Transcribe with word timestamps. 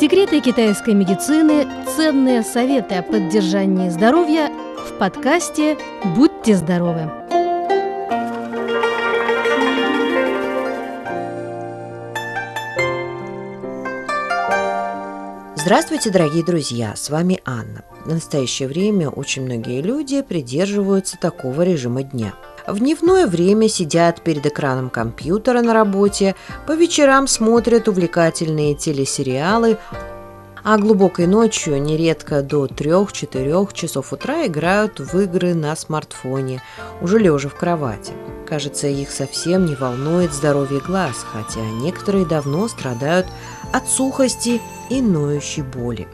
Секреты 0.00 0.40
китайской 0.40 0.94
медицины, 0.94 1.68
ценные 1.94 2.42
советы 2.42 2.94
о 2.94 3.02
поддержании 3.02 3.90
здоровья 3.90 4.50
в 4.88 4.98
подкасте 4.98 5.76
«Будьте 6.16 6.56
здоровы». 6.56 7.02
Здравствуйте, 15.54 16.08
дорогие 16.10 16.46
друзья! 16.46 16.96
С 16.96 17.10
вами 17.10 17.42
Анна. 17.44 17.84
В 18.06 18.08
настоящее 18.08 18.68
время 18.68 19.10
очень 19.10 19.44
многие 19.44 19.82
люди 19.82 20.22
придерживаются 20.22 21.18
такого 21.18 21.60
режима 21.60 22.04
дня– 22.04 22.32
в 22.66 22.78
дневное 22.78 23.26
время 23.26 23.68
сидят 23.68 24.20
перед 24.22 24.46
экраном 24.46 24.90
компьютера 24.90 25.62
на 25.62 25.74
работе, 25.74 26.34
по 26.66 26.72
вечерам 26.72 27.26
смотрят 27.26 27.88
увлекательные 27.88 28.74
телесериалы, 28.74 29.78
а 30.62 30.76
глубокой 30.76 31.26
ночью, 31.26 31.80
нередко 31.80 32.42
до 32.42 32.66
3-4 32.66 33.72
часов 33.72 34.12
утра, 34.12 34.46
играют 34.46 35.00
в 35.00 35.18
игры 35.18 35.54
на 35.54 35.74
смартфоне, 35.74 36.62
уже 37.00 37.18
лежа 37.18 37.48
в 37.48 37.54
кровати. 37.54 38.12
Кажется, 38.46 38.88
их 38.88 39.10
совсем 39.10 39.64
не 39.64 39.74
волнует 39.74 40.32
здоровье 40.32 40.80
глаз, 40.80 41.24
хотя 41.32 41.60
некоторые 41.60 42.26
давно 42.26 42.68
страдают 42.68 43.26
от 43.72 43.88
сухости 43.88 44.60
и 44.90 45.00
ноющей 45.00 45.62
боли. 45.62 46.08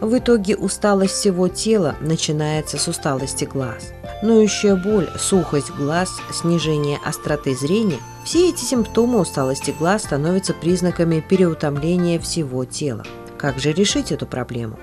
В 0.00 0.18
итоге 0.18 0.56
усталость 0.56 1.14
всего 1.14 1.48
тела 1.48 1.94
начинается 2.00 2.78
с 2.78 2.88
усталости 2.88 3.44
глаз. 3.44 3.92
Ноющая 4.22 4.76
боль, 4.76 5.10
сухость 5.18 5.72
глаз, 5.72 6.20
снижение 6.32 7.00
остроты 7.04 7.56
зрения– 7.56 7.98
все 8.24 8.50
эти 8.50 8.62
симптомы 8.62 9.18
усталости 9.18 9.74
глаз 9.76 10.04
становятся 10.04 10.54
признаками 10.54 11.18
переутомления 11.18 12.20
всего 12.20 12.64
тела. 12.64 13.02
Как 13.36 13.58
же 13.58 13.72
решить 13.72 14.12
эту 14.12 14.26
проблему? 14.26 14.78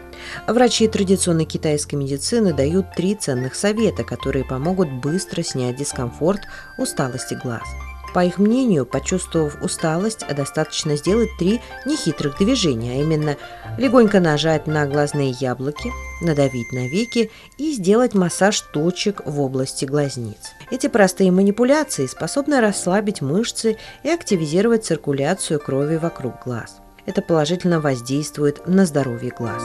Врачи 0.45 0.89
традиционной 0.89 1.45
китайской 1.45 1.95
медицины 1.95 2.53
дают 2.53 2.93
три 2.97 3.15
ценных 3.15 3.55
совета, 3.55 4.03
которые 4.03 4.43
помогут 4.43 4.91
быстро 4.91 5.41
снять 5.41 5.77
дискомфорт 5.77 6.41
усталости 6.77 7.39
глаз– 7.41 7.63
по 8.13 8.23
их 8.23 8.38
мнению, 8.38 8.85
почувствовав 8.85 9.61
усталость, 9.61 10.25
достаточно 10.35 10.95
сделать 10.95 11.29
три 11.38 11.61
нехитрых 11.85 12.38
движения, 12.38 12.93
а 12.93 13.02
именно 13.02 13.38
легонько 13.77 14.19
нажать 14.19 14.67
на 14.67 14.85
глазные 14.85 15.31
яблоки, 15.39 15.91
надавить 16.21 16.71
на 16.71 16.87
веки 16.87 17.31
и 17.57 17.73
сделать 17.73 18.13
массаж 18.13 18.59
точек 18.61 19.21
в 19.25 19.39
области 19.39 19.85
глазниц. 19.85 20.52
Эти 20.71 20.87
простые 20.87 21.31
манипуляции 21.31 22.05
способны 22.07 22.61
расслабить 22.61 23.21
мышцы 23.21 23.77
и 24.03 24.09
активизировать 24.09 24.85
циркуляцию 24.85 25.59
крови 25.59 25.97
вокруг 25.97 26.43
глаз. 26.43 26.77
Это 27.05 27.21
положительно 27.21 27.80
воздействует 27.80 28.67
на 28.67 28.85
здоровье 28.85 29.31
глаз. 29.31 29.63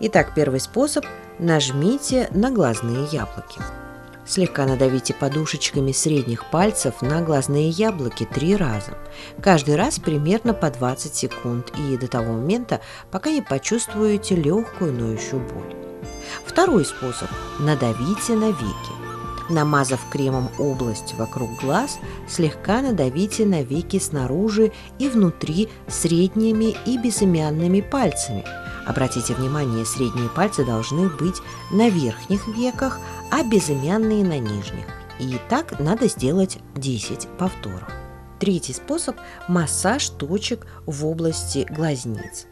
Итак, 0.00 0.32
первый 0.34 0.60
способ– 0.60 1.04
нажмите 1.38 2.28
на 2.32 2.50
глазные 2.50 3.06
яблоки. 3.10 3.60
Слегка 4.26 4.66
надавите 4.66 5.14
подушечками 5.14 5.92
средних 5.92 6.44
пальцев 6.50 7.00
на 7.00 7.22
глазные 7.22 7.70
яблоки 7.70 8.28
три 8.30 8.56
раза. 8.56 8.92
Каждый 9.42 9.76
раз 9.76 9.98
примерно 9.98 10.52
по 10.52 10.70
20 10.70 11.14
секунд 11.14 11.72
и 11.78 11.96
до 11.96 12.08
того 12.08 12.34
момента, 12.34 12.80
пока 13.10 13.30
не 13.30 13.40
почувствуете 13.40 14.36
легкую 14.36 14.92
ноющую 14.92 15.40
боль. 15.40 15.74
Второй 16.44 16.84
способ– 16.84 17.30
надавите 17.58 18.34
на 18.34 18.48
веки. 18.48 19.07
Намазав 19.48 20.00
кремом 20.10 20.50
область 20.58 21.14
вокруг 21.14 21.50
глаз, 21.60 21.98
слегка 22.28 22.82
надавите 22.82 23.46
на 23.46 23.62
веки 23.62 23.98
снаружи 23.98 24.72
и 24.98 25.08
внутри 25.08 25.68
средними 25.88 26.76
и 26.86 26.98
безымянными 26.98 27.80
пальцами– 27.80 28.44
Обратите 28.88 29.34
внимание, 29.34 29.84
средние 29.84 30.30
пальцы 30.30 30.64
должны 30.64 31.10
быть 31.10 31.36
на 31.70 31.90
верхних 31.90 32.48
веках, 32.48 32.98
а 33.30 33.42
безымянные 33.42 34.24
на 34.24 34.38
нижних. 34.38 34.86
И 35.20 35.36
так 35.50 35.78
надо 35.78 36.08
сделать 36.08 36.58
10 36.74 37.28
повторов. 37.38 37.86
Третий 38.40 38.72
способ– 38.72 39.16
массаж 39.48 40.08
точек 40.08 40.66
в 40.86 41.04
области 41.04 41.66
глазниц. 41.68 42.46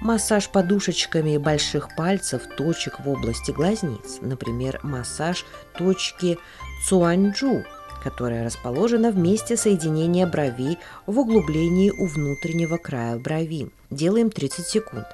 Массаж 0.00 0.48
подушечками 0.48 1.36
больших 1.36 1.94
пальцев 1.94 2.42
точек 2.56 3.00
в 3.00 3.08
области 3.08 3.50
глазниц, 3.50 4.18
например, 4.20 4.80
массаж 4.82 5.44
точки 5.76 6.38
Цуанчжу– 6.86 7.64
которая 8.02 8.44
расположена 8.44 9.10
в 9.10 9.18
месте 9.18 9.56
соединения 9.56 10.26
бровей 10.26 10.78
в 11.06 11.18
углублении 11.18 11.90
у 11.90 12.06
внутреннего 12.06 12.76
края 12.76 13.18
брови. 13.18 13.70
Делаем 13.90 14.30
30 14.30 14.66
секунд. 14.66 15.06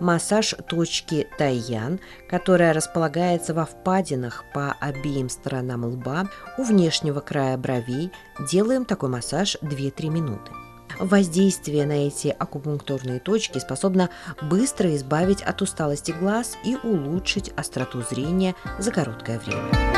Массаж 0.00 0.54
точки 0.68 1.26
Тайян, 1.38 2.00
которая 2.28 2.72
располагается 2.72 3.54
во 3.54 3.64
впадинах 3.64 4.44
по 4.52 4.72
обеим 4.72 5.28
сторонам 5.28 5.84
лба 5.84 6.28
у 6.58 6.64
внешнего 6.64 7.20
края 7.20 7.56
бровей. 7.56 8.10
Делаем 8.50 8.84
такой 8.84 9.08
массаж 9.08 9.56
2-3 9.62 10.08
минуты. 10.08 10.50
Воздействие 10.98 11.86
на 11.86 12.06
эти 12.06 12.28
акупунктурные 12.28 13.18
точки 13.20 13.58
способно 13.58 14.10
быстро 14.42 14.94
избавить 14.94 15.42
от 15.42 15.60
усталости 15.62 16.12
глаз 16.12 16.56
и 16.64 16.76
улучшить 16.76 17.50
остроту 17.56 18.02
зрения 18.02 18.54
за 18.78 18.90
короткое 18.90 19.38
время. 19.40 19.94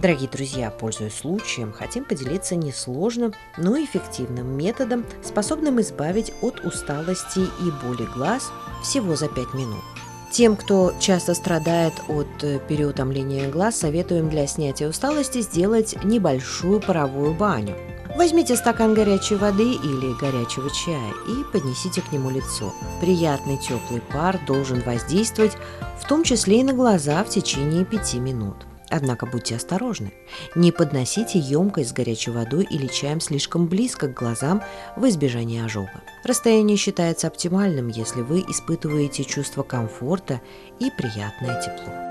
Дорогие 0.00 0.28
друзья, 0.28 0.70
пользуясь 0.70 1.16
случаем, 1.16 1.72
хотим 1.72 2.04
поделиться 2.04 2.54
несложным, 2.54 3.32
но 3.56 3.76
эффективным 3.82 4.56
методом, 4.56 5.04
способным 5.24 5.80
избавить 5.80 6.32
от 6.42 6.60
усталости 6.64 7.40
и 7.40 7.70
боли 7.84 8.06
глаз 8.14 8.52
всего 8.84 9.16
за 9.16 9.28
5 9.28 9.54
минут. 9.54 9.82
Тем, 10.30 10.56
кто 10.56 10.92
часто 10.98 11.34
страдает 11.34 11.94
от 12.08 12.26
э, 12.42 12.58
переутомления 12.68 13.48
глаз, 13.48 13.76
советуем 13.76 14.28
для 14.28 14.46
снятия 14.46 14.88
усталости 14.88 15.40
сделать 15.40 15.96
небольшую 16.04 16.80
паровую 16.80 17.32
баню. 17.34 17.74
Возьмите 18.16 18.56
стакан 18.56 18.94
горячей 18.94 19.36
воды 19.36 19.74
или 19.74 20.18
горячего 20.18 20.70
чая 20.70 21.12
и 21.28 21.52
поднесите 21.52 22.00
к 22.00 22.12
нему 22.12 22.30
лицо. 22.30 22.72
Приятный 23.00 23.58
теплый 23.58 24.00
пар 24.00 24.40
должен 24.46 24.80
воздействовать 24.80 25.52
в 26.00 26.08
том 26.08 26.22
числе 26.24 26.60
и 26.60 26.62
на 26.62 26.72
глаза 26.72 27.22
в 27.24 27.28
течение 27.28 27.84
5 27.84 28.14
минут. 28.14 28.66
Однако 28.90 29.26
будьте 29.26 29.56
осторожны. 29.56 30.12
Не 30.54 30.72
подносите 30.72 31.38
емкость 31.38 31.90
с 31.90 31.92
горячей 31.92 32.30
водой 32.30 32.66
или 32.70 32.86
чаем 32.86 33.20
слишком 33.20 33.66
близко 33.66 34.08
к 34.08 34.14
глазам 34.14 34.62
в 34.96 35.08
избежание 35.08 35.64
ожога. 35.64 36.02
Расстояние 36.24 36.76
считается 36.76 37.26
оптимальным, 37.26 37.88
если 37.88 38.22
вы 38.22 38.40
испытываете 38.40 39.24
чувство 39.24 39.62
комфорта 39.62 40.40
и 40.78 40.90
приятное 40.90 41.60
тепло. 41.60 42.05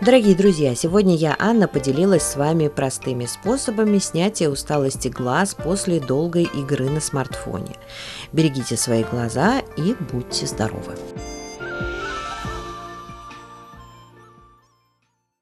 Дорогие 0.00 0.34
друзья, 0.34 0.74
сегодня 0.74 1.14
я, 1.14 1.36
Анна, 1.38 1.68
поделилась 1.68 2.22
с 2.22 2.36
вами 2.36 2.68
простыми 2.68 3.26
способами 3.26 3.98
снятия 3.98 4.48
усталости 4.48 5.08
глаз 5.08 5.54
после 5.54 6.00
долгой 6.00 6.44
игры 6.44 6.88
на 6.88 7.00
смартфоне. 7.00 7.76
Берегите 8.32 8.78
свои 8.78 9.04
глаза 9.04 9.60
и 9.76 9.94
будьте 10.10 10.46
здоровы! 10.46 10.96